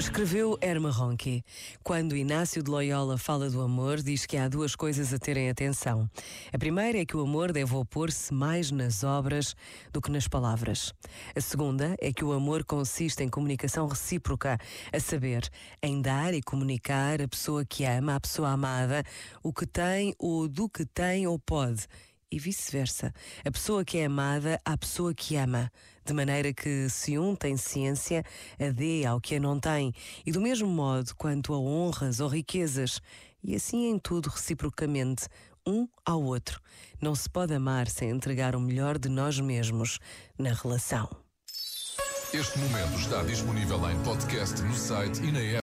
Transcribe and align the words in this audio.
Escreveu 0.00 0.58
Herma 0.60 0.90
Ronchi. 0.90 1.44
Quando 1.84 2.16
Inácio 2.16 2.60
de 2.60 2.68
Loyola 2.68 3.16
fala 3.16 3.48
do 3.48 3.60
amor, 3.60 4.02
diz 4.02 4.26
que 4.26 4.36
há 4.36 4.48
duas 4.48 4.74
coisas 4.74 5.14
a 5.14 5.20
terem 5.20 5.48
atenção. 5.48 6.10
A 6.52 6.58
primeira 6.58 6.98
é 6.98 7.06
que 7.06 7.16
o 7.16 7.20
amor 7.20 7.52
deve 7.52 7.76
opor-se 7.76 8.34
mais 8.34 8.72
nas 8.72 9.04
obras 9.04 9.54
do 9.92 10.00
que 10.00 10.10
nas 10.10 10.26
palavras. 10.26 10.92
A 11.36 11.40
segunda 11.40 11.94
é 12.00 12.12
que 12.12 12.24
o 12.24 12.32
amor 12.32 12.64
consiste 12.64 13.22
em 13.22 13.28
comunicação 13.28 13.86
recíproca, 13.86 14.58
a 14.92 14.98
saber, 14.98 15.48
em 15.80 16.02
dar 16.02 16.34
e 16.34 16.42
comunicar 16.42 17.22
à 17.22 17.28
pessoa 17.28 17.64
que 17.64 17.84
ama, 17.84 18.16
à 18.16 18.20
pessoa 18.20 18.48
amada, 18.48 19.04
o 19.44 19.52
que 19.52 19.64
tem 19.64 20.12
ou 20.18 20.48
do 20.48 20.68
que 20.68 20.84
tem 20.84 21.24
ou 21.28 21.38
pode 21.38 21.86
e 22.30 22.38
vice-versa. 22.38 23.12
A 23.44 23.50
pessoa 23.50 23.84
que 23.84 23.98
é 23.98 24.04
amada 24.04 24.60
à 24.64 24.76
pessoa 24.76 25.12
que 25.12 25.36
ama, 25.36 25.70
de 26.04 26.12
maneira 26.12 26.52
que 26.52 26.88
se 26.88 27.18
um 27.18 27.34
tem 27.34 27.56
ciência, 27.56 28.24
a 28.58 28.70
dê 28.70 29.04
ao 29.04 29.20
que 29.20 29.36
a 29.36 29.40
não 29.40 29.58
tem, 29.58 29.92
e 30.24 30.32
do 30.32 30.40
mesmo 30.40 30.68
modo 30.68 31.14
quanto 31.16 31.52
a 31.52 31.58
honras 31.58 32.20
ou 32.20 32.28
riquezas, 32.28 33.00
e 33.42 33.54
assim 33.54 33.86
em 33.86 33.98
tudo 33.98 34.28
reciprocamente, 34.28 35.28
um 35.66 35.88
ao 36.04 36.22
outro. 36.22 36.60
Não 37.00 37.14
se 37.14 37.28
pode 37.28 37.54
amar 37.54 37.88
sem 37.88 38.10
entregar 38.10 38.54
o 38.56 38.60
melhor 38.60 38.98
de 38.98 39.08
nós 39.08 39.38
mesmos 39.38 39.98
na 40.38 40.52
relação. 40.52 41.08
Este 42.32 42.58
momento 42.60 42.96
está 42.96 43.24
disponível 43.24 43.90
em 43.90 44.00
podcast 44.04 44.62
no 44.62 44.74
site 44.74 45.20
e 45.20 45.32
na 45.32 45.40
app. 45.40 45.58